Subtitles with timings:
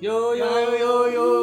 [0.00, 1.39] 呦呦呦呦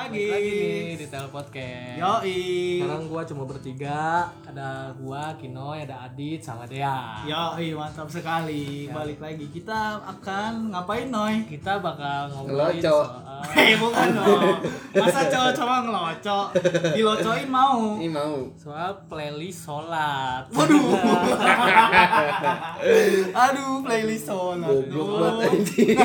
[0.00, 0.16] lagi.
[0.16, 1.98] Balik lagi nih di Tel Podcast.
[2.00, 2.40] Yoi.
[2.80, 4.00] Sekarang gua cuma bertiga,
[4.48, 7.20] ada gua, Kinoy, ada Adit, sama Dea.
[7.28, 8.88] Yoi, mantap sekali.
[8.88, 8.96] Ya.
[8.96, 9.46] Balik lagi.
[9.52, 11.44] Kita akan ngapain, Noy?
[11.44, 14.60] Kita bakal ngobrolin soal Hei, bukan dong.
[14.92, 16.46] Masa cowok-cowok ngelocok?
[16.92, 17.96] Dilocokin mau.
[17.96, 18.36] Ini mau.
[18.60, 20.44] soal playlist sholat.
[20.52, 20.84] Waduh.
[23.48, 24.84] Aduh, playlist sholat.
[24.92, 25.40] Goblok Aduh.
[25.40, 25.96] banget anjing.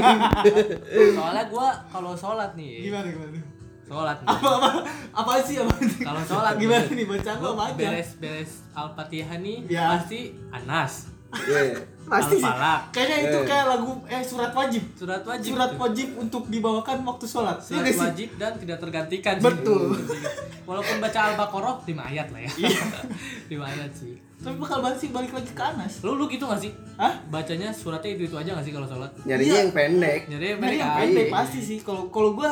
[1.12, 3.55] Soalnya gua kalau sholat nih, Gimana gimana?
[3.86, 4.18] Sholat.
[4.20, 4.70] Apa apa
[5.14, 6.02] apa sih apa sih?
[6.02, 7.76] Kalau sholat gimana nih, nih baca Gua apa aja?
[7.78, 9.86] beres-beres Al-Fatihah nih Ya.
[9.94, 10.94] pasti Anas.
[11.36, 11.64] Iya.
[12.06, 12.44] Pasti sih.
[12.44, 12.82] Al-Falaq.
[12.92, 13.46] Kayaknya itu Eh.
[13.46, 14.84] kayak lagu eh surat wajib.
[14.94, 15.52] Surat wajib.
[15.52, 15.80] Surat tuh.
[15.80, 17.58] wajib untuk dibawakan waktu sholat.
[17.58, 18.00] Iya Surat sih?
[18.00, 19.44] wajib dan tidak tergantikan sih.
[19.44, 19.84] Betul.
[20.70, 22.52] Walaupun baca Al-Baqarah 5 ayat lah ya.
[22.58, 22.82] Iya.
[23.52, 24.16] 5 ayat sih.
[24.36, 25.94] Tapi bakal balik balik lagi ke Anas.
[26.02, 26.70] Lu lu gitu gak sih?
[26.96, 27.14] Hah?
[27.28, 29.10] Bacanya suratnya itu-itu aja gak sih kalau sholat?
[29.22, 29.62] Nyarinya Iya.
[29.62, 30.22] yang pendek.
[30.28, 31.00] Jadi Nah, pendek yang kan?
[31.02, 31.34] pendek Iya.
[31.34, 31.78] pasti sih.
[31.80, 32.52] Kalau kalau gua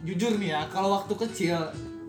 [0.00, 1.58] jujur nih ya, kalau waktu kecil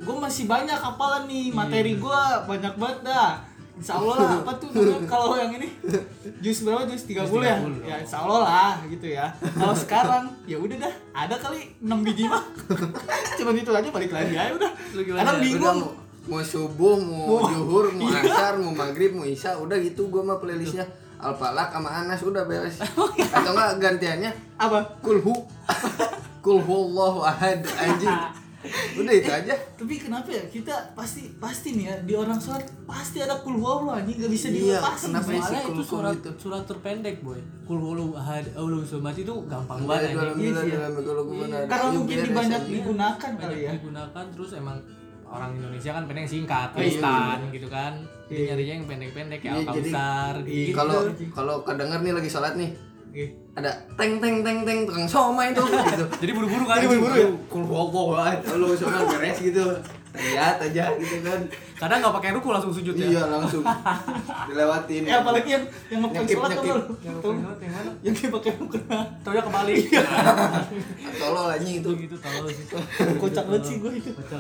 [0.02, 3.32] gua masih banyak hafalan nih materi gua banyak banget dah.
[3.72, 4.70] Insya Allah lah, apa tuh
[5.10, 5.66] kalau yang ini
[6.38, 7.58] jus berapa jus 30 Jus ya?
[7.58, 7.82] 30.
[7.82, 9.26] Ya insya Allah lah gitu ya.
[9.34, 12.44] Kalau sekarang ya udah dah, ada kali 6 biji mah.
[13.40, 14.72] Cuman itu aja balik lagi ya udah.
[14.94, 15.80] Udah bingung.
[16.22, 18.22] mau, subuh, mau Mau- zuhur, mau Iya.
[18.22, 20.86] asar, mau maghrib, mau isya, udah gitu gua mah playlistnya
[21.18, 22.78] Al-Falaq sama Anas udah beres.
[22.94, 23.26] Oh, iya.
[23.26, 25.02] Atau enggak gantiannya Apa?
[25.02, 25.34] Kulhu.
[26.42, 28.18] Kulhu Allahu ahad anjing.
[28.94, 29.58] Udah itu aja.
[29.74, 34.22] Tapi kenapa ya kita pasti pasti nih ya di orang sholat pasti ada kulhuwallah anjing
[34.22, 35.08] gak bisa Iya, dilepasin.
[35.10, 35.62] kenapa soalnya.
[35.64, 36.30] itu surat itu?
[36.38, 37.42] surat terpendek boy.
[37.64, 40.88] Kul huwallahu ahad, Allahu samad itu gampang Iya, banget dalam Iya.
[41.02, 41.46] kalau gua Iya.
[41.48, 42.70] ada, Karena mungkin beres banyak aja.
[42.72, 43.72] digunakan kali ya.
[43.74, 44.78] digunakan terus emang
[45.26, 47.94] orang Indonesia kan pendek singkat, Oh, iya, instan gitu kan.
[48.28, 48.46] Dia Iya.
[48.48, 50.22] nyarinya yang pendek-pendek kayak Iya, jadi- Iya.
[50.46, 50.76] gitu.
[50.76, 51.00] Kalau
[51.32, 52.70] kalau kedenger nih lagi sholat nih,
[53.12, 53.28] Oke.
[53.60, 53.68] ada
[54.00, 56.08] teng teng teng teng tukang somai tuh gitu.
[56.24, 56.80] Jadi buru-buru kan.
[56.80, 57.28] Jadi buru-buru ya?
[57.52, 58.40] Kul banget.
[58.56, 59.68] Lu semua beres gitu.
[60.16, 61.44] Lihat aja gitu kan.
[61.76, 63.12] Kadang nggak pakai ruku langsung sujud ya.
[63.12, 63.68] Iya langsung
[64.48, 65.04] dilewatin.
[65.04, 66.40] Eh apalagi yang yang nyekip.
[66.40, 66.96] tau lu?
[67.04, 67.92] Yang yang mana?
[68.00, 69.00] Yang dia pakai mukena.
[69.28, 69.84] Taunya kebalik.
[71.20, 72.08] Tolol anjing itu itu.
[72.08, 72.64] gitu tahu sih.
[73.20, 74.10] Kocak banget sih gue itu.
[74.16, 74.40] Kocak.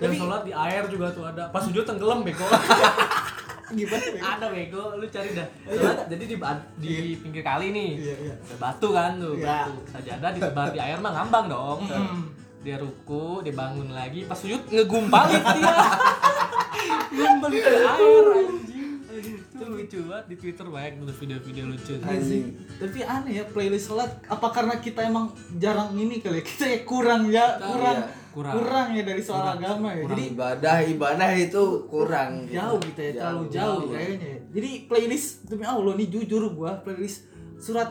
[0.00, 1.52] Dan sholat di air juga tuh ada.
[1.52, 2.48] Pas sujud tenggelam beko.
[3.70, 5.48] Gimana ada beko, lu cari dah.
[5.64, 6.36] Sholat jadi di
[6.76, 7.90] di pinggir kali nih.
[7.96, 8.34] Iya iya.
[8.36, 9.46] Ada batu kan tuh, Iya.
[9.46, 9.72] batu.
[9.88, 11.80] Sajadah ditebar di air mah ngambang dong.
[11.86, 12.22] Mm.
[12.60, 15.72] Dia ruku, dia bangun lagi, pas sujud ngegumpalin dia.
[17.10, 18.90] Gumpal di air anjing.
[19.10, 21.94] Itu lucu banget di Twitter banyak tuh video-video lucu.
[22.00, 22.44] Anjing.
[22.78, 26.78] Tapi aneh ya playlist sholat apa karena kita emang jarang ini kali ya kita ya
[26.84, 28.54] kurang ya kurang Iya, kurang.
[28.56, 30.10] kurang ya dari soal agama ya Kurang.
[30.12, 32.30] jadi Ibadah ibadah itu kurang.
[32.46, 34.38] jauh kita ya terlalu jauh, kayaknya ya.
[34.50, 37.26] jadi playlist demi Allah nih jujur gua playlist
[37.58, 37.90] surat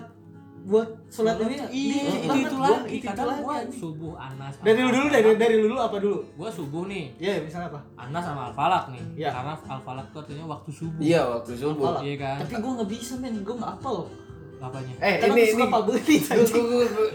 [0.59, 2.99] buat sholat ini iya, itu itu gua, lagi.
[2.99, 4.53] itu Kadang gua subuh Anas.
[4.59, 7.15] dari lu dulu dari dari lu dulu apa dulu Gua subuh nih.
[7.15, 9.03] ya misalnya apa Anas sama Al-Falaq nih.
[9.23, 9.29] Iya.
[9.31, 10.99] Karena Al-Falaq tuh artinya waktu subuh.
[10.99, 12.03] Iya waktu subuh.
[12.03, 12.35] Iya kan?
[12.43, 14.07] tapi gua nggak bisa men gua nggak apa loh
[14.59, 14.93] Apanya?
[14.99, 16.17] Eh karena ini suka ini.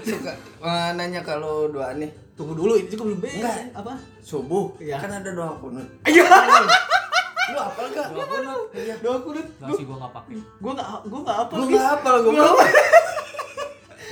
[0.01, 0.33] suka
[0.65, 3.59] eh, nanya kalau doa nih tunggu dulu ini juga belum beres Enggak.
[3.75, 4.99] apa subuh Iya.
[4.99, 5.87] kan ada doa kunut.
[6.05, 6.27] iya
[7.45, 8.09] Lu apal gak?
[8.09, 8.63] Doa kunut.
[8.73, 8.95] Iya.
[8.99, 10.35] doa kunut Gak sih gua gak pakai.
[10.59, 12.33] gua nggak gua nggak apa Gua nggak apal gua.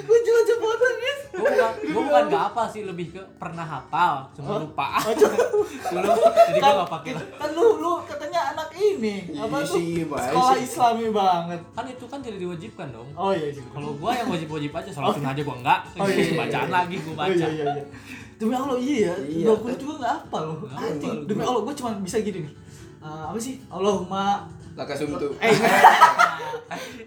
[0.03, 4.15] gua cuma jebotan guys Gua bukan, gua bukan gak apa sih lebih ke pernah hafal,
[4.33, 4.59] cuma Oh.
[4.63, 4.87] lupa.
[5.01, 6.13] Oh, Dulu
[6.45, 7.93] jadi gua gak pakai kan lu lu
[9.03, 9.15] ini.
[9.35, 9.75] Iya apa tuh?
[9.75, 11.61] sih, baik sekolah islami banget.
[11.75, 13.09] Kan itu kan jadi diwajibkan dong.
[13.19, 15.81] oh iya sih Kalau gua yang wajib-wajib aja, sholat sunnah aja gua enggak.
[15.99, 16.75] Oh, iya, iya, Bacaan iya.
[16.79, 17.35] lagi gua oh baca.
[17.35, 17.85] iya iya iya.
[18.39, 19.15] Demi allah iya ya.
[19.27, 19.75] Iya, kan.
[19.75, 20.57] juga nggak apa loh.
[21.27, 22.53] Demi allah gua cuma bisa gini nih.
[23.03, 23.59] Eh, apa sih?
[23.67, 25.29] Allahumma Laka sumtu.
[25.39, 25.53] eh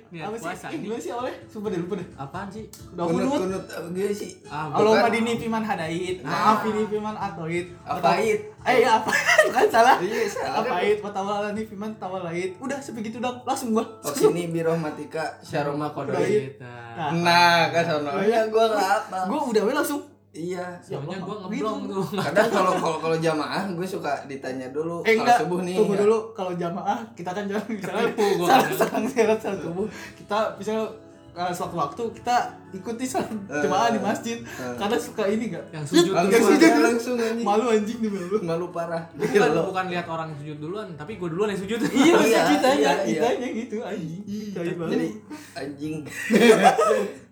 [0.05, 2.63] Niat apa sih puasa eh, gimana sih oleh sumpah deh lupa deh Apaan sih?
[2.93, 4.31] doa Kunut kunut kunut apa gitu sih?
[4.45, 4.77] Ah, Bukan.
[4.77, 6.29] Allahumma dini fiman hadait, Ah.
[6.53, 7.65] maaf ini fiman atoit.
[7.83, 8.39] Apait?
[8.61, 9.11] Eh ya apa?
[9.55, 9.97] kan salah.
[9.97, 10.61] Iya, salah.
[10.61, 12.53] Apait, wa tawalani fiman tawalait.
[12.55, 13.83] Udah sebegitu dong, langsung gua.
[13.99, 16.61] Oh sini birohmatika syaroma kodoit.
[16.61, 19.17] Nah, Nah, kan sononya gua nggak apa.
[19.25, 20.01] Gua udah we langsung.
[20.35, 20.65] Iya.
[20.79, 21.95] soalnya gua Allah, ngeblong gitu.
[21.95, 22.05] tuh.
[22.25, 25.75] Kadang kalau kalau kalau jamaah gue suka ditanya dulu Eh kalau subuh nih.
[25.75, 25.99] tunggu ya.
[26.01, 28.47] dulu kalau jamaah kita kan jalan misalnya Ketipu gua.
[28.49, 29.87] salah salah salah salah tubuh.
[30.13, 30.83] Kita misalnya
[31.31, 32.35] uh, sewaktu-waktu kita
[32.73, 33.61] ikuti salat Eh.
[33.61, 34.75] jamaah di masjid Eh.
[34.75, 37.45] karena suka ini enggak Yang sujud Yang Langsung sujud aja, langsung anjing.
[37.45, 39.03] malu anjing demi lu Malu parah.
[39.13, 41.79] bukan bukan lihat orang sujud duluan, tapi gua duluan yang sujud.
[41.81, 43.49] iya maksud Iya, kitanya iya, iya.
[43.53, 44.91] gitu anjing malu.
[44.91, 45.07] Jadi
[45.53, 45.95] anjing.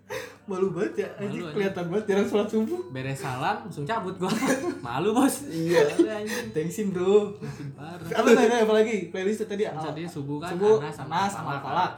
[0.44, 1.54] malu banget ya anjing Malu, anjing.
[1.56, 4.28] kelihatan banget jarang sholat subuh Beres salam langsung cabut gua.
[4.86, 5.34] Malu, Bos.
[5.46, 5.80] Iya.
[6.52, 7.32] Thanksin bro
[7.72, 8.04] Parah.
[8.04, 11.52] apa tadi apa lagi playlist tadi Terus tadi subuh kan subuh Anas sama Anas sama.
[11.58, 11.92] Falak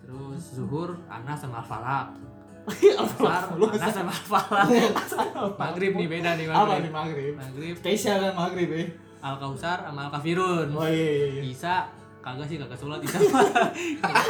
[0.00, 2.06] Terus zuhur Anas sama Al-Falak
[2.78, 4.66] Iya, asar Anas sama Al-Falak
[5.60, 7.34] maghrib nih beda nih Apa nih maghrib maghrib?
[7.34, 8.86] maghrib Spesial kan maghrib ya.
[9.20, 11.42] Al Kausar sama Al Kafirun Oh iya iya iya.
[11.44, 11.74] Isa
[12.22, 13.18] kagak sih kagak sholat Isa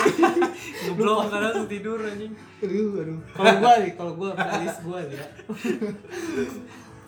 [0.88, 3.18] ngeblok kadang tidur anjing Aduh, aduh.
[3.34, 5.26] Kalau gua nih, kalau gua playlist gua nih ya.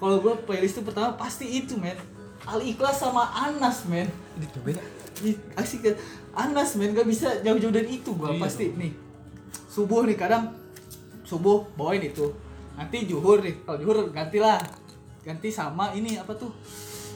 [0.03, 1.95] kalau gua playlist itu pertama pasti itu, men.
[2.45, 4.11] Al Ikhlas sama Anas, men.
[4.37, 4.83] itu beda
[5.55, 5.95] Asik kan.
[6.35, 6.91] Anas, men.
[6.91, 8.93] Gak bisa jauh-jauh dari itu gua Iya pasti nih.
[9.71, 10.51] Subuh nih kadang
[11.23, 12.35] subuh bawain itu.
[12.75, 13.55] Nanti juhur nih.
[13.63, 14.59] Kalau juhur gantilah.
[15.25, 16.51] Ganti sama ini apa tuh?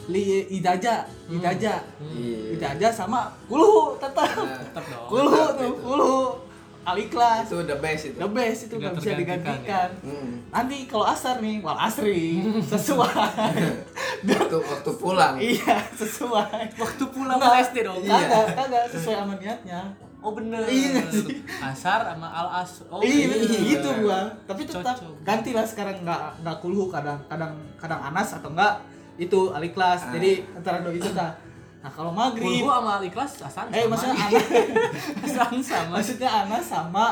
[0.09, 1.75] Li Idaja, Idaja.
[2.01, 2.39] Iya.
[2.55, 4.25] Idaja sama Kuluhu tetap.
[4.35, 5.81] Nah, tetap dong Kuluhu tetap tuh, itu.
[5.81, 6.23] Kuluhu.
[6.83, 7.45] Al Ikhlas.
[7.45, 8.17] itu the best itu.
[8.17, 9.89] The best itu Nggak gak bisa tergantikan digantikan.
[10.01, 10.31] Hmm.
[10.49, 12.41] Nanti kalau asar nih, wal asri
[12.73, 13.53] sesuai.
[14.25, 15.35] Waktu waktu pulang.
[15.37, 16.63] iya, sesuai.
[16.75, 18.17] waktu pulang ke SD dong Iya.
[18.17, 19.81] Kagak, kagak sesuai sama niatnya.
[20.19, 21.39] oh bener Iya sih?
[21.61, 23.59] Asar sama Al As oh iya, iya.
[23.69, 24.27] gitu gua.
[24.49, 25.13] Tapi tetap Cocok.
[25.23, 28.81] gantilah sekarang nggak nggak kulhu kadang kadang kadang Anas atau enggak
[29.19, 30.01] itu aliklas.
[30.01, 30.15] Ah.
[30.15, 31.35] Jadi antara dua itu ta.
[31.79, 33.95] Nah, kalau maghrib Kulhu sama Al Ikhlas Asan Eh, sama.
[33.95, 34.47] maksudnya Anas,
[35.23, 37.05] Asan sama maksudnya Anas sama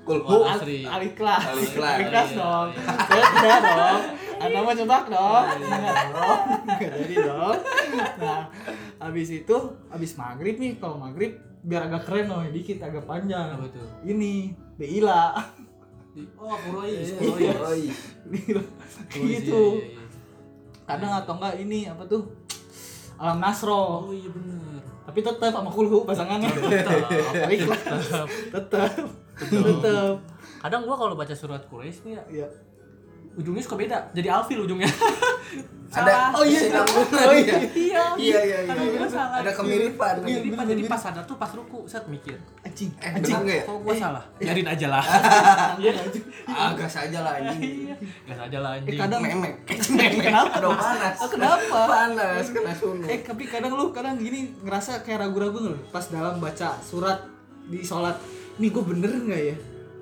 [0.00, 0.24] Kulhu.
[0.26, 0.80] Wal Al- asri.
[0.82, 1.42] Aliklas.
[1.46, 1.94] Aliklas.
[1.98, 2.68] Aliklas Iya, dong.
[2.70, 2.84] iya.
[3.06, 4.00] Beda dong.
[4.40, 5.44] Anda mau coba dong.
[5.44, 5.76] Iya, iya.
[5.76, 6.40] Enggak dong.
[6.66, 7.56] Enggak jadi dong.
[8.18, 8.40] Nah,
[8.98, 9.56] habis itu
[9.86, 13.52] habis maghrib nih kalau maghrib biar agak keren loh dikit agak panjang.
[13.68, 14.32] tuh Ini
[14.76, 15.36] Beila.
[16.40, 17.14] oh Iya.
[17.20, 17.52] Oh, iya.
[17.52, 17.96] Kurois,
[19.12, 19.62] gitu.
[20.90, 22.22] Kadang atau enggak ini apa tuh?
[23.20, 24.08] Alam Nasro.
[24.08, 26.50] oh iya bener Tapi tetap sama kulhu pasangannya.
[26.50, 28.90] tetap Tetap.
[29.40, 30.14] Tetap.
[30.60, 32.46] kadang gua kalau baca surat Quraisy nih ya, Iya.
[33.32, 34.90] Ujungnya suka beda jadi alfil ujungnya
[35.90, 36.70] Ada Oh, iya.
[36.78, 37.34] Oh, ya.
[37.34, 37.58] iya.
[37.74, 38.74] iya Iya iya iya.
[38.94, 39.42] Gua salah.
[39.42, 40.22] Ada kemiripan.
[40.22, 42.94] Iya, jadi pas bener, jadi pas sadar tuh pas ruku saat mikir Anjing.
[42.96, 43.26] Eh, Anjing.
[43.26, 43.64] benar nggak ya?
[43.66, 45.02] kok gua salah biarin aja lah
[45.82, 45.92] Iya.
[45.98, 46.24] anjing.
[46.46, 47.90] Agak saja lah ini.
[48.22, 49.54] gas aja lah Eh, anjing kadang Memek.
[50.22, 51.16] kenapa Aduh panas.
[51.18, 51.78] Oh, kenapa?
[51.88, 53.04] Panas kena sunu.
[53.06, 57.18] Eh tapi kadang lu kadang gini ngerasa kayak ragu-ragu nggak lu pas dalam baca surat
[57.66, 58.14] di sholat
[58.58, 59.56] ini gue bener nggak ya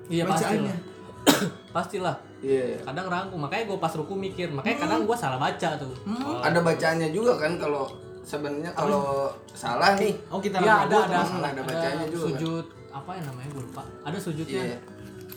[0.07, 0.75] iya bacaannya?
[1.75, 2.17] pastilah.
[2.39, 2.79] Iya.
[2.87, 5.91] kadang ragu makanya gua pas ruku mikir makanya kadang gua salah baca tuh.
[6.07, 6.39] Oh.
[6.39, 7.91] Ada bacaannya juga kan kalau
[8.23, 10.13] sebenarnya kalau salah nih.
[10.31, 12.25] Oh kita Iya ragu ada ada, teman, ada bacanya juga, kan?
[12.31, 13.83] sujud apa ya namanya gue lupa.
[14.05, 14.63] Ada sujudnya.
[14.65, 14.79] Iya.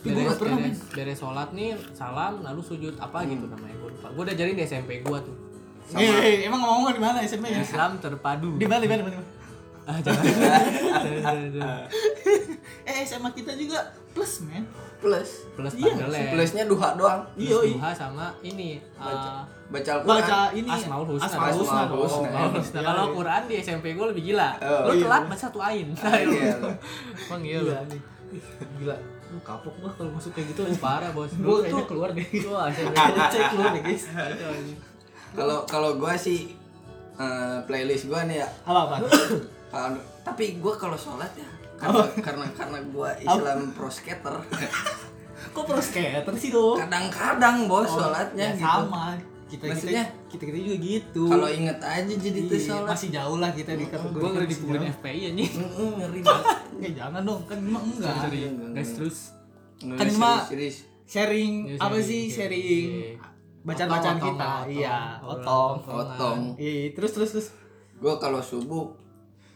[0.02, 4.06] Nggak beres pernah, beres, beres sholat nih salam lalu sujud apa gitu namanya gue lupa.
[4.11, 5.37] Gue udah ajarin di SMP gue tuh.
[5.93, 7.61] Eh, eh, emang ngomong di mana SMP ya?
[7.61, 8.56] Islam terpadu.
[8.56, 9.41] Di mana di mana di mana?
[9.82, 10.25] Ah jangan.
[12.82, 13.79] Eh SMA kita juga
[14.11, 14.67] plus men.
[14.99, 15.50] Plus.
[15.58, 17.26] plus Iya, pandelet Plusnya duha doang.
[17.29, 17.75] plus Iya, iya.
[17.75, 19.11] duha sama ini Baca.
[19.11, 20.14] uh, Baca Al-Quran.
[20.14, 21.26] Baca ini Asmaul Husna.
[21.26, 22.00] Asmaul Husna Asmaul dong.
[22.00, 22.29] Husna.
[22.29, 22.79] Asmaul Husna.
[22.79, 23.14] Iya, kalau iya.
[23.14, 25.02] Quran di SMP gue lebih gila Oh, lu iya.
[25.02, 26.55] telat baca satu ain Iya.
[27.26, 27.78] emang iya Iya.
[28.31, 28.43] Ih,
[28.78, 28.96] Gila.
[29.28, 30.62] Lu kapok gua kalau masuk kayak gitu.
[30.78, 32.23] parah bos Gua tuh keluar deh.
[32.52, 34.06] Wah, Cek keluar deh guys.
[35.32, 36.55] Kalau kalau gua sih
[37.14, 38.49] eh, playlist gua nih ya.
[38.62, 38.96] Apa apa?
[39.72, 44.36] Kalau tapi gua kalau sholat ya karena karena karena gua Islam pro skater.
[45.54, 46.76] Kok pro skater sih dong?
[46.78, 48.62] Kadang-kadang bos sholatnya ya gitu.
[48.62, 49.16] sama.
[49.48, 50.04] Kita Maksudnya?
[50.32, 51.24] kita, kita kita juga gitu.
[51.28, 52.88] Kalau inget aja jadi tuh Iya, sholat.
[52.88, 56.46] masih jauh lah kita di gue ngeri dipukulin FPI Mm-mm, ngeri banget.
[56.80, 58.16] Ya jangan dong, kan emang enggak.
[58.72, 59.18] Guys terus
[59.82, 60.08] Kan
[60.46, 60.76] serius.
[61.04, 63.18] Sharing apa sih sharing
[63.62, 64.50] bacaan-bacaan kita.
[64.70, 65.75] Iya, otong.
[65.85, 66.38] otong.
[66.56, 67.49] Iya, terus terus terus.
[67.99, 69.01] Gua kalau subuh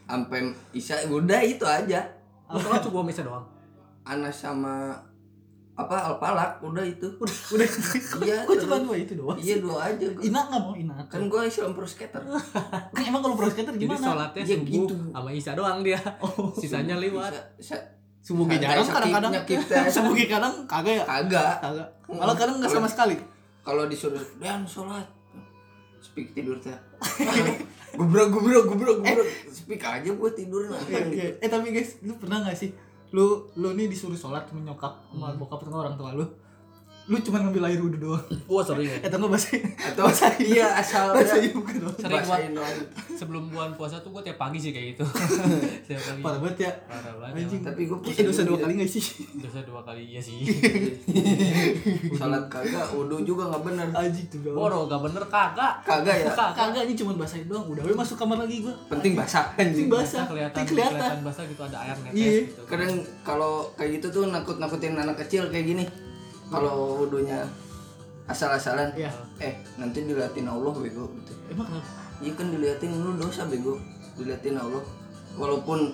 [0.06, 0.40] sampai
[0.72, 2.00] isya udah itu aja.
[2.46, 3.42] Sholat tuh gue bisa doang
[4.06, 4.94] Anas sama
[5.76, 7.04] apa alpalak udah itu.
[7.20, 7.68] Udah.
[8.24, 8.48] Iya.
[8.48, 8.64] Kok terus.
[8.64, 9.36] cuma dua itu doang?
[9.36, 10.06] Iya dua aja.
[10.08, 10.22] gua.
[10.24, 10.94] Ina nggak mau Ina.
[11.04, 12.22] Kan gua Islam pro skater.
[12.96, 14.00] Kan emang kalau pro skater jadi gimana?
[14.00, 14.94] sholatnya Ya subuh gitu.
[15.12, 17.34] sama isya doang dia Oh, sisanya lewat
[18.24, 19.32] subuh jarang kadang-kadang.
[19.94, 21.04] Subuh kadang kagak ya?
[21.04, 21.54] Kagak.
[21.60, 21.88] Kagak.
[22.08, 23.14] Malah kadang nggak sama sekali.
[23.60, 25.04] Kalau disuruh dan sholat
[26.06, 26.70] speak tidur teh.
[27.98, 29.26] gubrok gubrok gubrok gubrok.
[29.50, 30.78] Speak aja gua tidur nah.
[30.86, 31.28] Iya, iya.
[31.42, 32.70] Eh tapi guys, lu pernah gak sih
[33.14, 35.38] lu lu nih disuruh sholat sama nyokap sama Hmm.
[35.38, 36.26] bokap sama orang tua lu
[37.06, 38.18] lu cuma ngambil air wudhu doang.
[38.20, 38.98] Gue sering ya.
[38.98, 40.10] Eh tunggu bahasa Atau
[40.42, 41.46] iya asal bahasa ya.
[41.46, 42.62] ibu kan Sering Bahasa Indo.
[43.08, 45.06] sebelum bulan puasa tuh gue tiap pagi sih kayak gitu.
[45.86, 46.20] Tiap pagi.
[46.20, 46.72] Parah banget ya.
[46.84, 47.62] Parah banget anjing.
[47.62, 49.04] Tapi gua eh dosa dua kali gak sih?
[49.38, 50.42] Dosa dua kali iya sih.
[52.18, 53.86] Sholat kagak, wudhu juga nggak bener.
[53.92, 55.74] anjing tuh Boro gak bener kagak.
[55.82, 56.30] Kagak ya.
[56.34, 56.82] kagak.
[56.84, 57.66] Ini cuma basahin doang.
[57.66, 58.74] Udah we masuk kamar lagi gua.
[58.88, 59.86] Penting basah anjing.
[59.86, 59.88] Anjing.
[59.88, 60.24] basah.
[60.26, 60.90] Kelihatan kelihatan.
[60.98, 62.30] kelihatan basah gitu ada air netes Iya.
[62.44, 62.62] gitu.
[62.66, 62.90] Kadang
[63.22, 65.84] kalau kayak gitu tuh nakut-nakutin anak kecil kayak gini.
[66.46, 67.42] Kalau wudhunya
[68.24, 69.10] asal-asalan, Iya.
[69.38, 71.32] eh nanti diliatin Allah bego gitu.
[71.48, 73.76] emang kenapa Iya kan diliatin lu dosa bego,
[74.14, 74.80] diliatin Allah.
[75.34, 75.92] Walaupun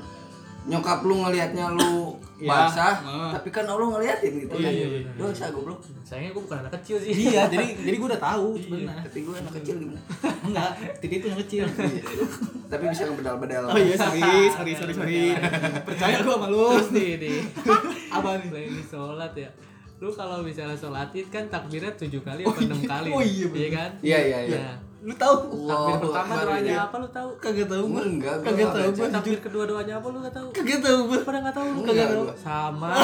[0.62, 3.30] nyokap lu ngelihatnya lu Ya, basah, heeh.
[3.32, 4.66] tapi kan Allah ngeliatin gitu Oh, kan.
[4.68, 5.11] iya, iya, iya.
[5.14, 5.78] Dosa goblok.
[6.02, 7.11] Sayangnya gue bukan anak kecil sih.
[7.25, 8.62] iya jadi jadi gue udah tahu Iya.
[8.62, 10.00] sebenarnya Tapi gue anak kecil gimana?
[10.47, 11.64] enggak titik itu yang kecil
[12.73, 13.62] tapi bisa ngebedal-bedal.
[13.64, 15.18] oh iya sorry sorry sorry sorry
[15.82, 17.38] percaya gue sama lu Terus nih, nih.
[18.09, 19.50] apa nih Lagi sholat ya.
[20.02, 23.09] Lu kalau misalnya sholat id kan takbirnya tujuh kali apa enam kali?
[23.09, 23.54] Oh iya, bener.
[23.56, 23.90] Iya kan?
[24.02, 24.59] Iya, iya, iya.
[24.59, 26.82] Nah, lu tahu takbir pertama doanya iya.
[26.82, 27.30] apa lu tahu?
[27.38, 30.49] kagak tahu gue Enggak, gua kagak tahu gue Takbir kedua doanya apa lu gak tahu?
[30.50, 31.68] kagak tahu gue Pada gak tahu?
[31.73, 32.35] Enggak, kagak tahu gua.
[32.37, 32.90] Sama.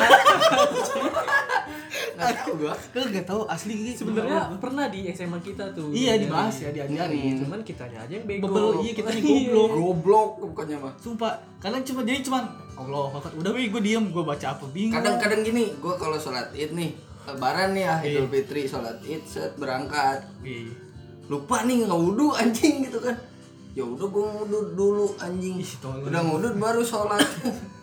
[2.19, 2.75] Nggak tahu gua.
[2.91, 5.91] kagak tahu asli gitu Sebenarnya pernah di SMA kita tuh.
[5.93, 8.47] iya dibahas ya diajarin Cuman kitanya aja yang bego.
[8.47, 9.55] Bebel, iya kita nih Iya.
[9.55, 10.93] goblok Goblok bukannya mah.
[10.97, 12.43] sumpah kalian cuma jadi cuman
[12.79, 13.35] Allah Akbar.
[13.35, 16.95] udah weh gue diem gue baca apa bingung Kadang-kadang gini, gue kalau sholat id nih,
[17.25, 18.11] lebaran nih ya, Iya.
[18.15, 20.71] Idul Fitri sholat id, set berangkat, Iya.
[21.27, 23.19] lupa nih nggak wudhu anjing gitu kan.
[23.75, 25.55] Ya udah gue wudhu dulu anjing.
[25.57, 25.71] Ih.
[26.03, 27.23] Udah wudhu baru sholat.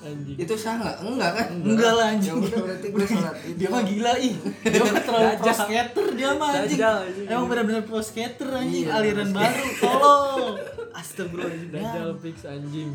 [0.01, 0.35] Anjing.
[0.35, 0.97] Itu sah nggak?
[1.01, 1.47] Enggak kan?
[1.55, 2.35] Enggak lah, anjing.
[2.35, 3.55] Ya udah berarti gue sholat id.
[3.55, 6.79] dia mah gila ih dia mah terlalu pro skater dia mah anjing
[7.25, 10.53] emang benar-benar pro skater anjing Iya, aliran baru tolong
[10.93, 12.89] astagfirullahaladzim Dajjal fix anjing.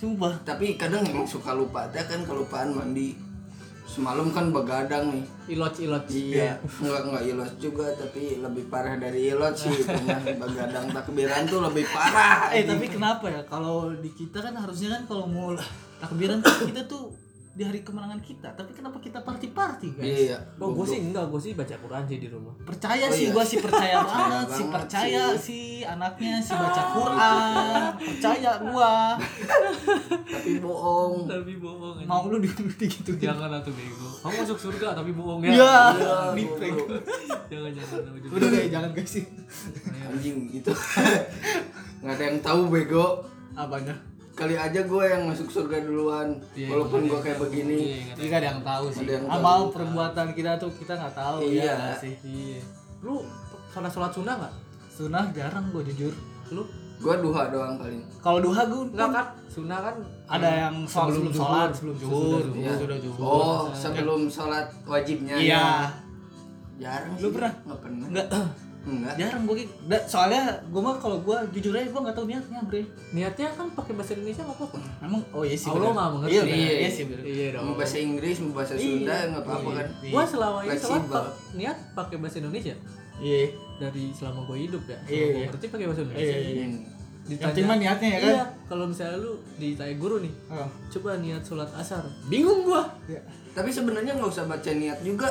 [0.00, 3.12] Sumpah Tapi kadang emang suka lupa, teh kan kelupaan mandi.
[3.84, 5.24] Semalam kan begadang nih.
[5.50, 6.04] Ilot ilot.
[6.08, 9.82] Iya, enggak enggak ilos juga tapi lebih parah dari ilot sih
[10.40, 12.54] begadang takbiran tuh lebih parah.
[12.54, 15.52] eh tapi kenapa ya kalau di kita kan harusnya kan kalau mau
[15.98, 17.10] takbiran kita tuh
[17.50, 20.38] di hari kemenangan kita tapi kenapa kita party party guys Iya.
[20.56, 22.54] Oh, gue sih enggak, gue sih baca Quran sih di rumah.
[22.62, 23.34] percaya Oh, sih iya.
[23.34, 28.92] gua sih percaya banget sih banget percaya sih anaknya sih baca Quran percaya gua
[30.22, 31.26] Tapi bohong.
[31.26, 32.06] Tapi bohong anjing.
[32.06, 32.48] mau lu di
[32.80, 34.08] gitu Jangan atuh bego.
[34.20, 35.50] Kamu masuk surga tapi bohong ya.
[35.50, 36.44] ya Iya, di
[37.50, 37.70] jangan.
[37.74, 38.30] jangan.
[38.30, 39.24] udah deh jangan guys sih
[40.06, 40.70] Anjing gitu.
[42.00, 43.26] Nggak ada yang tahu bego.
[43.52, 43.92] apanya
[44.32, 46.28] Kali aja gue yang masuk surga duluan.
[46.52, 47.76] Iya, Walaupun nggak gue ada kayak yang begini.
[47.76, 49.00] Iya, nggak gak ada yang tahu sih.
[49.00, 49.74] Ada yang Amal tahu.
[49.74, 51.60] perbuatan kita tuh kita nggak tahu Iya.
[51.60, 52.14] ya nggak sih.
[52.22, 52.60] Iya.
[53.00, 53.14] Lu
[53.68, 54.54] sholat sholat sunnah nggak?
[54.88, 56.14] Sunnah jarang gue jujur.
[56.50, 56.64] Lu
[57.00, 58.04] Gue duha doang paling.
[58.20, 59.26] Kalau duha gue enggak kan?
[59.48, 59.96] Sunnah kan
[60.28, 61.72] ada yang sholat sebelum Sebelum sholat zuhur.
[61.72, 62.44] sebelum Sesudah zuhur.
[62.54, 62.72] Iya.
[62.76, 63.24] sudah zuhur.
[63.24, 65.34] Oh, sebelum sholat wajibnya.
[65.34, 65.66] Iya.
[66.76, 67.32] Jarang Lu sih.
[67.34, 67.52] pernah?
[67.62, 68.06] Nggak pernah.
[68.08, 68.26] Enggak
[68.80, 69.12] Enggak.
[69.14, 69.68] jarang gue
[70.02, 72.80] soalnya gue mah kalau gue jujur aja gue nggak tahu niatnya bre.
[73.12, 74.78] niatnya kan pakai bahasa Indonesia nggak apa-apa.
[75.00, 75.68] Emang oh iya sih.
[75.68, 76.32] Allah nggak mengerti.
[76.32, 76.56] Iya, bener.
[76.56, 76.72] Iya.
[76.72, 77.04] iya sih.
[77.22, 77.64] Iya dong.
[77.66, 78.82] Mau bahasa Inggris, mau bahasa Iya.
[78.82, 79.76] Sunda nggak apa-apa Iya.
[79.76, 79.86] kan.
[80.00, 80.10] Iya.
[80.10, 82.74] Gua selama ini pak- niat pakai bahasa Indonesia
[83.20, 83.44] Iya.
[83.76, 84.98] dari selama gue hidup ya.
[85.02, 85.46] Iya, Gue iya.
[85.46, 86.24] ngerti pakai bahasa Indonesia.
[86.26, 86.64] Iya, iya.
[86.66, 86.80] Hmm.
[87.20, 88.32] Yang penting mah niatnya ya kan.
[88.32, 90.68] Iya, kalau misalnya lu ditanya guru nih, Oh.
[90.90, 92.00] coba niat sholat asar.
[92.26, 92.82] Bingung gua.
[93.04, 93.20] Iya.
[93.50, 95.28] Tapi sebenarnya nggak usah baca niat juga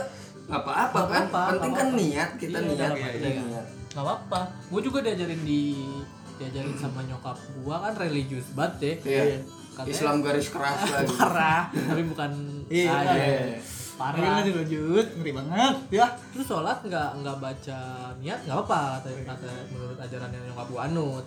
[0.51, 1.23] apa-apa Nggak kan.
[1.23, 3.39] apa-apa, Penting nggak kan niat kita Iya, niat, dalam kita hati.
[3.43, 3.65] niat.
[3.89, 4.39] Gak apa-apa.
[4.65, 5.61] Gue juga diajarin di
[6.35, 8.93] diajarin sama nyokap gua kan religius banget ya.
[9.03, 9.23] Iya.
[9.73, 11.13] Katanya- Islam garis keras lagi.
[11.13, 12.31] Parah, tapi bukan
[12.65, 13.25] Iya, ah, iya.
[13.45, 13.59] iya.
[13.93, 14.39] Parah.
[14.39, 16.07] Lanjut lanjut, ngeri banget ya.
[16.29, 17.79] Terus sholat nggak nggak baca
[18.15, 21.25] niat nggak apa kata, kata menurut ajaran yang nyokap gua anut.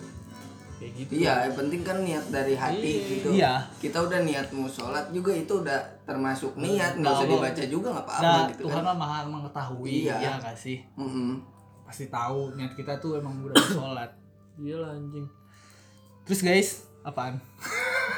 [0.83, 1.11] Kayak gitu.
[1.17, 3.07] Iya, yang penting kan niat dari hati Iya.
[3.07, 3.27] gitu.
[3.31, 3.53] Iya.
[3.79, 8.05] Kita udah niat mau sholat juga itu udah termasuk niat, nggak usah dibaca juga nggak
[8.05, 8.85] apa-apa Nah, gitu Tuhan kan.
[8.85, 10.15] mah maha mengetahui Iya.
[10.19, 10.83] ya nggak sih?
[10.93, 11.39] Mm-mm.
[11.81, 14.11] Pasti tahu niat kita tuh emang udah sholat.
[14.55, 15.23] Iya lah anjing.
[16.23, 16.69] Terus guys,
[17.01, 17.39] apaan?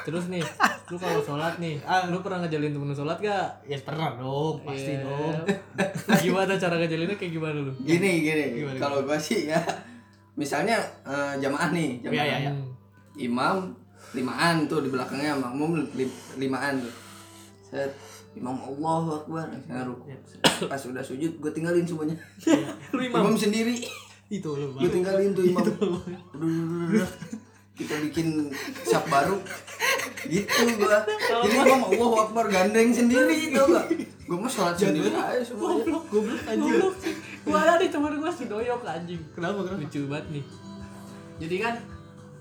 [0.02, 0.42] Terus nih,
[0.88, 2.06] lu kalau sholat nih, Ah.
[2.06, 3.48] lu pernah ngejalin temen sholat gak?
[3.64, 5.02] Ya pernah dong, pasti Iya.
[5.02, 5.34] dong.
[6.24, 7.74] gimana cara ngejalinnya kayak gimana lu?
[7.80, 9.58] Gini gini, Gimana, kalau gua sih ya,
[10.36, 12.16] misalnya eh, jamaah nih, jamaah.
[12.16, 12.52] Iya, iya, iya.
[12.52, 12.72] Hmm.
[13.16, 13.56] imam
[14.12, 16.94] limaan tuh di belakangnya makmum li- limaan tuh.
[17.66, 17.92] Set
[18.36, 19.48] imam Allah akbar.
[19.66, 19.98] Ngaruh
[20.68, 22.16] pas udah sujud gue tinggalin semuanya.
[22.92, 23.32] Lu imam.
[23.32, 23.80] imam sendiri.
[24.28, 25.64] Itu lu gue tinggalin tuh imam.
[26.36, 27.08] Udah,
[27.76, 28.52] kita bikin
[28.84, 29.40] sap baru.
[30.26, 31.06] Gitu gua.
[31.46, 33.88] Jadi imam Allah akbar gandeng sendiri itu gak
[34.26, 35.86] gue mah sholat sendiri aja semuanya.
[36.10, 36.82] Goblok anjing.
[37.46, 39.22] Gua ada nih temen gua si doyok anjing.
[39.32, 39.80] Kenapa kenapa?
[39.80, 40.44] Lucu banget nih.
[41.38, 41.76] Jadi kan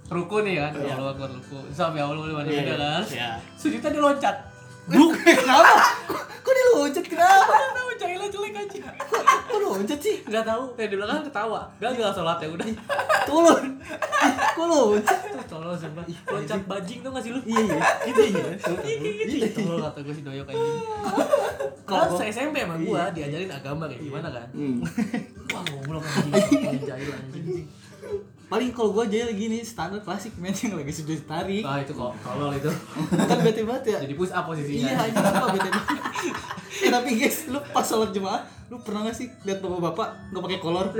[0.07, 0.95] ruku nih kan, Iya.
[0.95, 1.59] Allah akbar ruku.
[1.71, 3.03] Sampai Allah mana Iya, ada kan.
[3.07, 3.31] iya.
[3.55, 4.37] Sujudnya dia loncat.
[4.85, 5.75] Buk, kenapa?
[6.41, 7.55] Kok dia loncat kenapa?
[8.05, 8.83] Jahilnya jelek anjing.
[9.49, 10.17] Kok loncat sih?
[10.29, 11.61] Gak tahu, kayak di belakang ketawa.
[11.81, 12.67] Gagal sholat ya udah.
[13.25, 13.65] Tolong.
[14.53, 15.19] Kok loncat?
[15.33, 16.05] Tuh tolong sumpah.
[16.29, 17.41] Loncat bajing tuh gak sih lu?
[17.49, 18.45] Iya iya, gitu iya.
[19.25, 20.77] Iya, tolong kata gue si doyok anjing.
[21.85, 24.49] Kalau Kalau SMP sama gua diajarin agama kayak gimana kan?
[24.57, 24.81] hmm.
[25.53, 26.81] Wah goblok anjing.
[26.89, 27.45] Jahil anjing.
[28.55, 31.67] Paling kalau gua jahil gini standar klasik men yang lagi sujud tarik.
[31.67, 32.71] Ah itu kok tolol itu.
[33.11, 33.99] Kan bete banget ya.
[34.07, 34.95] Jadi push up posisinya.
[34.95, 35.99] Iya anjing apa bete banget.
[36.75, 40.59] Eh tapi guys, lu pas sholat jemaah, lu pernah gak sih lihat bapak-bapak nggak pakai
[40.63, 40.87] kolor?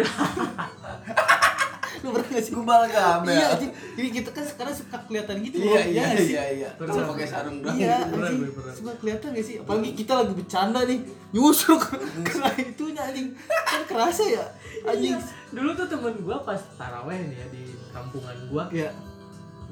[2.05, 3.47] lu pernah nggak sih Gue balgam iya ya.
[3.51, 6.69] anjing jadi kita kan sekarang suka kelihatan gitu Iya loh, iya nggak iya iya.
[6.77, 6.93] Pernah.
[6.93, 7.75] Kalau pakai sarung doang.
[7.75, 8.41] Iya, anjing.
[8.71, 9.57] Suka kelihatan gak sih?
[9.57, 10.99] Apalagi kita lagi bercanda nih,
[11.31, 11.83] nyusruk
[12.29, 13.29] kena itunya anjing.
[13.49, 14.45] Kan kerasa ya,
[14.85, 15.17] anjing.
[15.49, 18.93] Dulu tuh temen gua pas taraweh nih ya di kampungan gua Iya.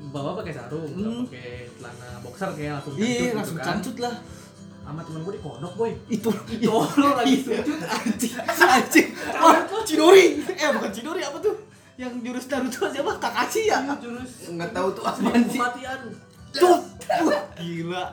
[0.08, 1.24] bawa pakai sarung, nggak Hmm.
[1.26, 3.66] pakai celana boxer kayak langsung Iya, gitu langsung kan.
[3.68, 4.14] cancut lah.
[4.82, 5.92] Sama temen gua di kodok boy.
[6.08, 7.44] Itu Tolong lagi Iya.
[7.44, 8.34] sujud anjing.
[8.40, 9.08] Anjing.
[9.36, 10.26] Wah, Chidori.
[10.40, 11.54] Eh, bukan Chidori apa tuh?
[12.02, 13.12] Yang jurus Naruto siapa?
[13.16, 13.78] Kakashi ya?
[13.78, 15.56] Iya, jurus Enggak tahu tuh apaan sih.
[15.56, 16.00] kematian.
[16.50, 16.78] Tuh.
[17.54, 18.04] Gila.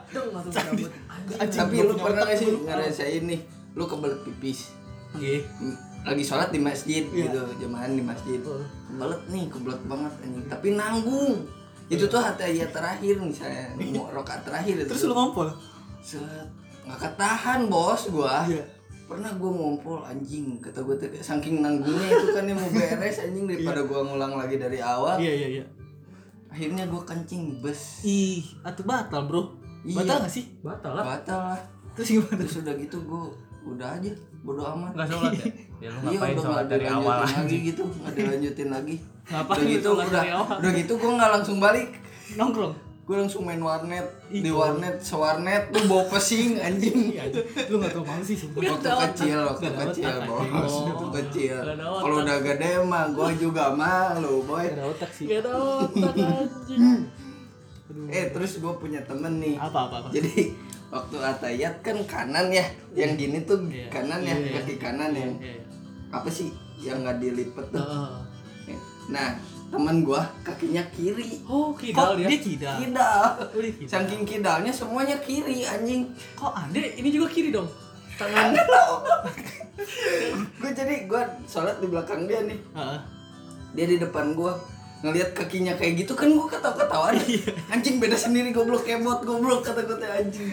[1.34, 3.40] Tapi lu pernah otak gak sih ngerasain nih?
[3.74, 4.70] Lu kebelet pipis.
[5.12, 5.42] Iya.
[6.00, 7.28] lagi sholat di masjid Iya.
[7.28, 11.44] gitu jemaah di masjid kebelet nih kebelet banget anjing tapi nanggung
[11.88, 15.52] itu tuh hatayat terakhir misalnya mau rokaat terakhir itu Terus lu ngompol?
[16.00, 16.24] set
[16.80, 18.64] nggak ketahan bos gua Iya.
[19.10, 23.44] Pernah gua ngompol anjing kata gua tuh saking nanggungnya itu kan yang mau beres anjing
[23.44, 25.64] daripada gua ngulang lagi dari awal Iya, iya, iya.
[26.46, 29.58] akhirnya gua kencing bes Ih, atuh batal, Bro.
[29.82, 29.98] Iya.
[29.98, 30.44] Batal gak sih?
[30.60, 31.04] Batal lah.
[31.10, 32.38] batal lah Terus gimana?
[32.38, 33.22] terus udah gitu gua
[33.66, 35.44] udah aja bodo amat Enggak sholat ya?
[35.82, 37.62] Ya lu Iya ngapain sholat nggak dari awal lagi anjing?
[37.66, 38.94] gitu nggak dilanjutin lagi
[39.30, 40.22] Ngapain udah gitu udah
[40.60, 41.88] udah gitu gue nggak langsung balik
[42.30, 42.74] Nongkrong.
[43.10, 47.26] Gue langsung main warnet Ih, di warnet sewarnet tuh bawa pesing anjing Iya.
[47.66, 48.70] Lu gak tau malu sih sebenernya.
[48.72, 50.46] waktu kecil waktu kecil bos
[50.86, 51.10] waktu Oh.
[51.10, 55.26] kecil kalau udah gede mah gue juga malu boy Gak ada otak sih.
[55.26, 55.52] Gak ada
[55.82, 57.02] otak anjing.
[57.90, 58.06] Aduh.
[58.08, 60.08] eh terus gue punya temen nih Apa apa apa.
[60.08, 60.54] jadi
[60.88, 62.62] waktu atayat kan kanan ya
[62.92, 63.90] yang gini tuh Iya.
[63.90, 64.54] kanan ya Iya.
[64.56, 65.58] kaki kanan ya Iya.
[66.08, 67.82] apa sih yang nggak dilipet tuh
[69.10, 69.34] nah
[69.70, 72.26] temen gua kakinya kiri Oh, kidal dia.
[72.26, 72.74] dia kidal?
[72.76, 73.88] kidal Oh, dia kidal.
[73.88, 76.50] saking kidalnya semuanya kiri anjing Kok?
[76.70, 77.66] Dek, ini juga kiri dong.
[78.14, 78.52] Tangan.
[80.60, 82.98] gue jadi gue sholat di belakang dia nih Heeh.
[83.72, 84.50] dia di depan gue
[85.00, 87.06] ngelihat kakinya kayak gitu kan gue ketawa ketawa
[87.70, 90.50] anjing beda sendiri goblok kebot goblok kata gue teh anjing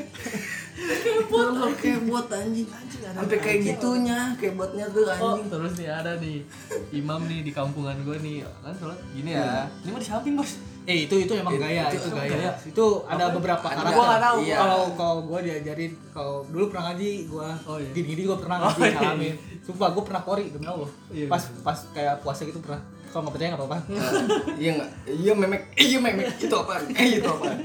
[0.77, 2.67] kebot kebot anjing
[3.01, 6.45] sampai kayak gitunya kebotnya tuh Oh, anjing terus nih ada nih
[6.93, 9.65] imam nih di kampungan gue nih kan sholat gini ya.
[9.82, 10.51] Ini mah di samping bos.
[10.88, 12.32] Eh itu itu emang gaya, itu itu, gaya.
[12.32, 12.51] gaya.
[12.63, 13.75] Itu ada beberapa Ada.
[13.75, 13.91] karakter.
[13.91, 14.38] Gua nggak tahu.
[14.39, 14.56] Iya.
[14.56, 17.91] Kalau kalau gua diajarin kalau dulu pernah ngaji gua Oh, iya.
[17.91, 18.99] gini-gini gua pernah Oh, ngaji iya.
[19.04, 19.36] ngalamin.
[19.67, 20.88] Sumpah gua pernah kori demi Allah.
[21.12, 21.28] Iya.
[21.28, 22.80] Pas pas kayak puasa gitu pernah.
[23.12, 23.78] Kalau nggak percaya nggak apa-apa.
[24.63, 27.58] iya nggak iya memek iya memek itu apaan eh itu apaan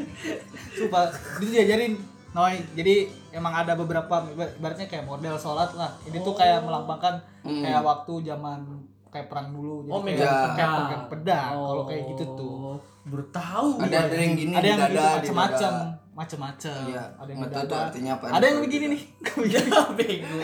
[0.75, 1.03] Sumpah
[1.39, 1.93] itu diajarin
[2.33, 2.95] Noy, jadi
[3.31, 5.93] emang ada beberapa ibaratnya kayak model sholat lah.
[6.03, 7.61] Ini tuh kayak melambangkan Hmm.
[7.61, 8.65] kayak waktu zaman
[9.07, 9.85] kayak perang dulu.
[9.85, 10.73] Jadi Oh, kayak, kayak pedang.
[10.79, 11.51] pegang pedang.
[11.53, 12.55] Kalau kayak gitu tuh.
[12.55, 13.69] Oh, Baru tahu.
[13.79, 15.73] ada ada yang gini ada yang dada, gitu macam-macam,
[16.15, 16.83] macam-macam.
[16.87, 17.77] Iya, Ada yang tuh dada.
[17.85, 18.25] artinya apa.
[18.31, 19.03] Ada yang begini nih.
[19.45, 19.63] Ya,
[19.99, 20.37] bego.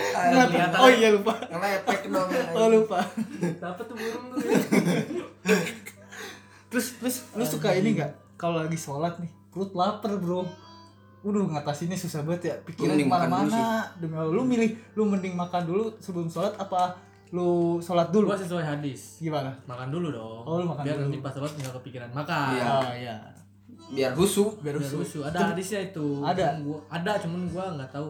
[0.76, 1.32] Oh iya lupa.
[1.40, 2.98] ngelepek dong Oh lupa.
[3.56, 4.40] Dapat tuh burung tuh.
[6.68, 8.12] Terus terus lu suka ini nggak?
[8.36, 10.44] Kalau lagi sholat nih, perut lapar bro.
[11.28, 12.54] Udah ngatasinnya susah banget ya.
[12.64, 13.84] Pikiran ke mana-mana.
[14.00, 16.96] Demi Allah, lu milih lu mending makan dulu sebelum sholat apa
[17.28, 18.32] lu sholat dulu?
[18.32, 19.20] Gua sesuai hadis.
[19.20, 19.52] Gimana?
[19.68, 20.42] Makan dulu dong.
[20.42, 21.04] Oh, lu makan Biar dulu.
[21.12, 22.48] nanti pas sholat nggak kepikiran makan.
[22.56, 22.66] Iya.
[22.72, 23.16] Oh iya.
[23.88, 25.20] biar husu Biar lucu.
[25.20, 26.20] Ada hadisnya itu.
[26.20, 26.56] Ada?
[26.56, 28.08] Cuman Gua, ada, cuman gua nggak tahu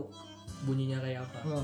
[0.58, 1.38] bunyinya kayak apa.
[1.54, 1.62] Oh.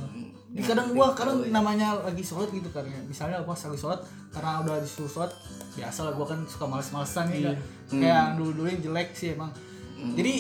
[0.51, 2.99] Di kadang gua kadang namanya lagi sholat gitu kan ya.
[3.07, 3.99] Misalnya pas lagi sholat
[4.31, 5.31] karena udah disuruh sholat
[5.75, 7.51] biasa lah gua kan suka males-malesan nih Iya.
[7.51, 7.57] kan.
[8.03, 9.51] Kayak dulu-dulu yang jelek sih emang.
[10.15, 10.35] Jadi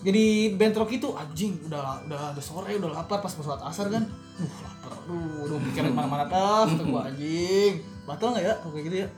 [0.00, 4.04] jadi bentrok itu anjing udah udah udah sore udah lapar pas mau sholat asar kan.
[4.36, 4.90] Uh lapar.
[4.96, 7.80] Aduh, udah mikirin mana-mana dah kata gua anjing.
[8.04, 9.08] Batal nggak ya kalau kayak gitu ya?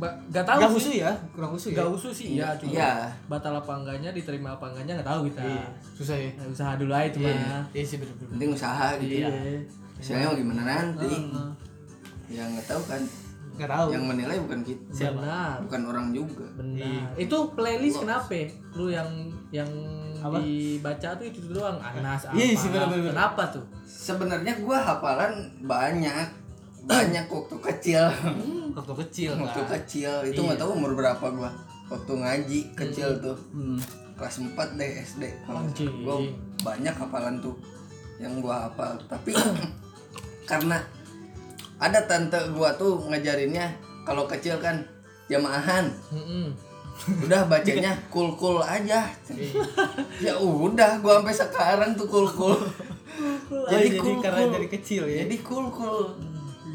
[0.00, 1.84] Ba gak tahu Gak khusus ya, kurang khusus ya.
[1.84, 2.92] Gak usus sih iya, cuma Iya.
[3.28, 5.44] batal apa enggaknya, diterima apa enggaknya nggak tahu kita.
[5.44, 6.30] Iya, susah ya.
[6.40, 7.28] Nah, usaha dulu aja cuma.
[7.28, 8.30] Iya, iya sih bener-bener.
[8.32, 9.28] penting usaha gitu Iya.
[10.00, 11.48] misalnya mau gimana nanti Heeh.
[12.32, 13.02] ya nggak tahu kan
[13.60, 13.88] Gak tahu.
[13.92, 15.20] yang menilai bukan kita Siapa?
[15.20, 15.56] Benar.
[15.60, 17.12] bukan orang juga Benar.
[17.14, 18.32] Itu playlist kenapa?
[18.72, 19.08] Lu yang
[19.50, 19.68] yang
[20.16, 20.36] Apa?
[20.38, 22.32] dibaca tuh itu doang Anas apa?
[22.32, 23.12] Iya sih, benar-benar.
[23.12, 23.64] Kenapa tuh?
[23.84, 26.26] sebenarnya gua hafalan banyak
[26.82, 28.08] banyak waktu kecil
[28.70, 29.70] Waktu kecil waktu kan.
[29.76, 31.50] kecil itu nggak tahu umur berapa gua
[31.86, 33.76] waktu ngaji kecil tuh Hmm.
[34.14, 35.22] kelas 4 deh SD
[36.00, 36.16] gua
[36.60, 37.52] banyak hafalan tuh
[38.16, 39.36] yang gua hafal tapi
[40.50, 40.80] karena
[41.80, 43.72] ada tante gua tuh ngajarinnya
[44.04, 44.84] kalau kecil kan
[45.32, 45.88] jamaahan
[47.24, 49.08] udah bacanya cool cool aja
[50.20, 52.56] ya udah gua sampai sekarang tuh cool cool
[53.50, 55.26] Jadi, jadi cool karena dari kecil ya.
[55.26, 56.14] jadi cool cool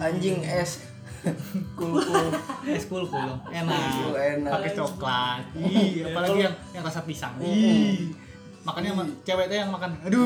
[0.01, 0.83] anjing es
[1.77, 2.29] cool cool
[2.69, 3.41] es cool dong.
[3.49, 4.13] Enak.
[4.13, 4.51] Enak.
[4.61, 5.41] Pakai coklat.
[5.57, 7.33] Ih, apalagi yang yang rasa pisang.
[7.41, 8.13] Ih.
[8.65, 9.89] Makanya sama cewek tuh yang makan.
[10.01, 10.25] Aduh.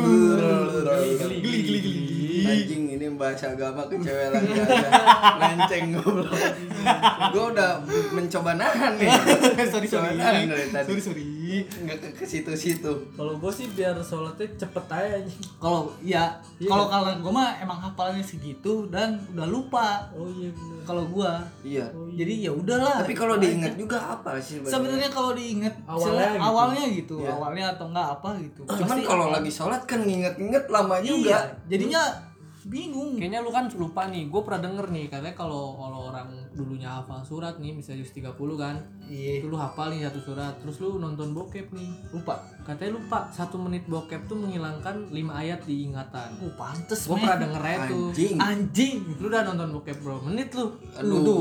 [0.89, 1.99] Geli, Geli geli geli.
[2.41, 4.47] anjing ini bahasa agama ke cewek lagi
[5.38, 6.32] Lenceng goblok
[7.30, 9.12] Gue udah mencoba nahan nih
[9.71, 11.28] sorry sorry nahan dari tadi sorry sorry
[11.84, 15.41] Nggak ke, ke situ-situ Kalau gue sih biar sholatnya cepet aja anjing.
[15.58, 16.67] kalau ya Iya.
[16.67, 20.80] kalau kalau gue mah emang hafalannya segitu dan udah lupa Oh iya bener.
[20.82, 25.71] kalau gua Iya jadi ya udahlah Tapi kalau diingat juga apa sih sebenarnya kalau diinget
[25.86, 26.39] Awalnya awalnya gitu.
[26.41, 27.32] awalnya gitu Iya.
[27.34, 28.61] awalnya atau enggak apa gitu.
[28.65, 31.37] Cuman kalau apa- lagi sholat kan nginget-nginget lama iya juga.
[31.65, 32.01] jadinya
[32.67, 33.17] bingung.
[33.17, 37.21] Kayaknya lu kan lupa nih, gue pernah denger nih katanya kalau kalau orang dulunya hafal
[37.21, 39.39] surat nih, misalnya juz 30 kan, iya.
[39.41, 42.41] Itu lu hafal nih satu surat, terus lu nonton bokep nih, lupa.
[42.65, 46.29] Katanya lupa satu menit bokep tuh menghilangkan lima ayat di ingatan.
[46.41, 47.23] oh pantes Gue men.
[47.25, 48.35] pernah denger tuh, Anjing.
[48.38, 48.97] Anjing.
[49.21, 50.65] Lu udah nonton bokep bro, menit lu,
[50.97, 51.39] Aduh tahu tuh.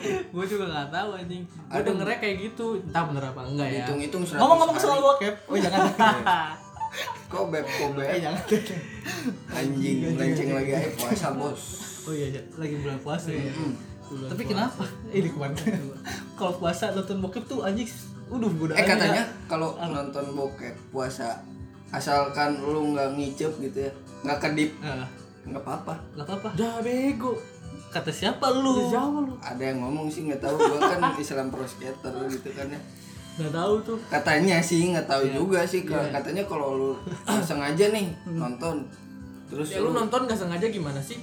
[0.34, 1.86] Gue juga nggak tahu anjing, gue Aduh.
[1.92, 3.84] dengernya kayak gitu, entah bener apa enggak ya.
[3.84, 5.34] Hitung-hitung 100 ngomong-ngomong soal bokep.
[5.48, 5.80] Oh jangan.
[7.32, 8.44] Kobeb, eh kobeb jangan.
[9.56, 11.62] Anjing, lenceng lagi aja puasa bos.
[12.04, 12.42] Oh iya iya.
[12.58, 13.48] lagi bulan puasa ya.
[13.48, 13.72] Hmm.
[14.12, 14.52] Bulan tapi puasa.
[14.52, 15.56] kenapa ini kemarin
[16.38, 17.88] kalau puasa nonton bokep tuh anjing
[18.28, 21.40] udah udah Eh katanya kalau nonton bokep puasa
[21.88, 25.08] asalkan lu nggak ngicep gitu ya nggak kedip Nah,
[25.44, 25.94] nggak apa-apa.
[26.14, 26.48] Nggak apa-apa.
[26.54, 27.34] Dah bego,
[27.88, 28.86] kata siapa lu?
[28.88, 30.54] Jauh lu, ada yang ngomong sih nggak tahu.
[30.54, 32.80] Gua kan Islam pro skater gitu kan ya.
[33.34, 33.98] Nggak tahu tuh.
[34.06, 35.34] katanya sih nggak tahu Iya.
[35.34, 36.12] juga sih Iya.
[36.12, 36.90] katanya kalau lu
[37.48, 38.84] sengaja nih nonton
[39.48, 41.18] terus Ya lu nonton gak sengaja gimana sih?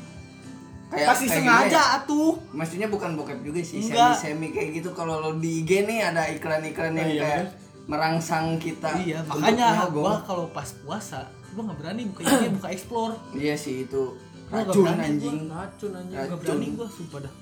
[0.89, 1.97] Kayak pasti kayak sengaja gimana ya?
[1.97, 2.31] atuh.
[2.51, 4.13] Maksudnya bukan bokep juga sih semi Enggak.
[4.15, 4.89] semi kayak gitu.
[4.91, 7.45] Kalau lo di IG nih ada iklan-iklan yang Oh, iya, kayak
[7.85, 13.13] merangsang kita iya makanya gua kalau pas puasa gua nggak berani buka IG buka explore.
[13.33, 14.01] Iya sih itu
[14.45, 15.37] Gua racun berani anjing.
[15.47, 16.15] Racun anjing.
[16.15, 16.27] Racun.
[16.27, 17.33] nggak berani gua sumpah dah.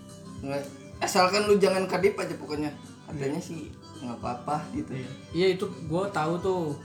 [0.44, 2.72] Nggak- asalkan lu jangan kadip aja pokoknya.
[3.06, 4.92] Katanya sih nggak apa-apa gitu.
[5.32, 5.56] Iya.
[5.56, 6.76] Itu gue tahu tuh.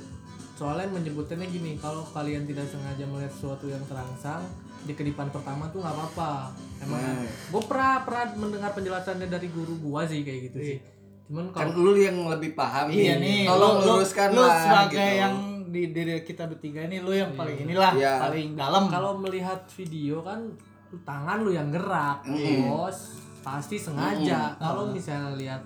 [0.52, 4.44] Soalnya menyebutnya gini, kalau kalian tidak sengaja melihat sesuatu yang terangsang
[4.82, 6.32] di kedipan pertama tuh nggak apa-apa.
[6.78, 7.24] Emang Hmm.
[7.24, 10.78] gue pernah pernah mendengar penjelasannya dari guru gua sih kayak gitu sih.
[11.24, 14.58] Cuman kan kalau lu yang lebih paham iya nih tolong lu- lu- luruskan lu lah
[14.58, 15.20] sebagai gitu.
[15.20, 15.34] yang
[15.66, 18.14] di diri kita bertiga ini lu yang paling inilah Iya.
[18.20, 20.52] paling dalam kalau melihat video kan
[21.00, 22.68] tangan lu yang gerak, Mm-mm.
[22.68, 23.16] bos.
[23.40, 24.54] Pasti sengaja.
[24.54, 25.62] Kalau misalnya lihat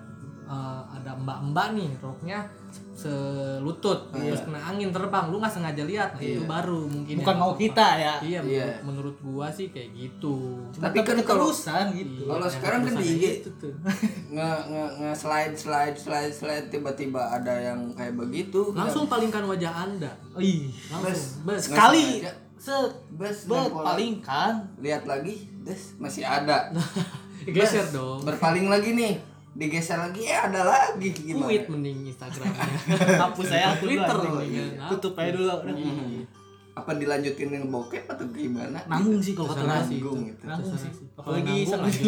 [0.47, 2.39] eh, ada mbak-mbak nih roknya
[2.97, 6.49] selutut terus kena angin terbang lu nggak sengaja lihat nah, itu Iya.
[6.49, 7.61] baru mungkin bukan yang mau apa.
[7.61, 8.67] kita ya Iya, Iya.
[8.81, 10.37] menurut, menurut gua sih kayak gitu.
[10.73, 13.35] Tapi kan kalau- keterusan gitu Iya, kalau yang sekarang kan di keterusannya IG.
[13.37, 13.73] itu tuh.
[14.29, 19.73] nge nge nge slide slide slide slide tiba-tiba ada yang kayak begitu Langsung palingkan wajah
[19.83, 20.13] Anda.
[20.37, 21.05] Ih Langsung.
[21.05, 21.21] Bes.
[21.43, 21.43] Bes.
[21.45, 22.05] Nggak sekali
[22.57, 23.85] set Bes, bet nempel.
[23.85, 26.73] paling kan lihat lagi des masih ada
[27.47, 28.23] Geser dong.
[28.23, 29.15] berpaling lagi nih
[29.57, 32.69] digeser lagi ya ada lagi gimana Tweet mending Instagramnya.
[33.25, 34.69] hapus saya Twitter mendingan.
[34.77, 34.89] anjing.
[34.91, 35.73] tutup aja dulu udah.
[35.75, 36.23] Hmm.
[36.77, 40.29] apa dilanjutin dengan bokep atau gimana nanggung sih kalau kata nanggung itu.
[40.29, 40.45] gitu.
[40.45, 40.93] nanggung sih.
[41.17, 41.57] Kalau apalagi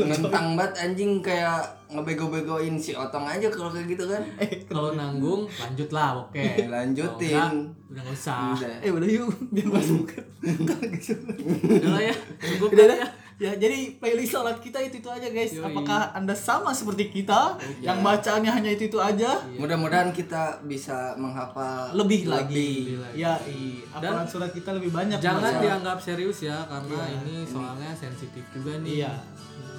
[0.04, 4.20] ngentang banget anjing kayak ngebego-begoin si otong aja kalau kayak gitu kan
[4.68, 6.44] Kalau nanggung lanjut lah oke.
[6.68, 7.32] Lanjutin.
[7.32, 7.48] Enggak,
[7.88, 8.52] Udah nggak usah.
[8.84, 10.04] eh udah yuk biar masuk
[10.44, 12.14] Udah lah ya.
[12.38, 12.98] Cukup Udah lah dah.
[13.00, 13.08] ya.
[13.38, 15.54] Ya, jadi playlist sholat kita itu itu aja guys.
[15.54, 15.62] Yoi.
[15.62, 19.38] Apakah anda sama seperti kita yang bacaannya hanya itu itu aja?
[19.54, 22.98] mudah-mudahan kita bisa menghafal Lebih lagi.
[22.98, 23.22] Lebih lagi.
[23.22, 23.86] Ya, i.
[23.94, 25.22] Hafalan surat kita lebih banyak.
[25.22, 29.06] Jangan dianggap serius ya karena ini soalnya sensitif juga nih.
[29.06, 29.14] Iya.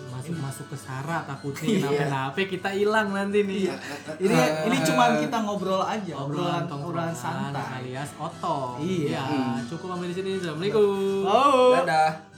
[0.08, 3.68] Masuk masuk ke sara takutnya kenapa-napa kita hilang nanti nih.
[4.24, 4.40] Ini
[4.72, 7.84] ini cuma kita ngobrol aja, Obrolan obrolan santai.
[7.84, 8.80] alias otong.
[8.80, 9.20] Iya.
[9.20, 9.24] Ya,
[9.68, 10.30] cukup sampai di sini.
[10.40, 11.28] Assalamualaikum.
[11.28, 11.76] Oh.
[11.76, 12.29] dadah